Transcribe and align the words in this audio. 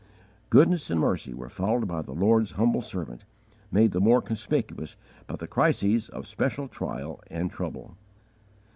Goodness 0.49 0.89
and 0.89 0.99
mercy 0.99 1.31
were 1.31 1.47
following 1.47 1.85
the 1.85 2.13
Lord's 2.15 2.53
humble 2.53 2.81
servant, 2.81 3.23
made 3.71 3.91
the 3.91 4.01
more 4.01 4.19
conspicuous 4.19 4.97
by 5.27 5.35
the 5.35 5.45
crises 5.45 6.09
of 6.09 6.25
special 6.25 6.67
trial 6.67 7.21
and 7.27 7.51
trouble. 7.51 7.95